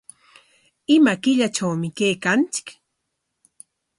[0.95, 2.67] ¿Ima killatrawmi kaykanchik?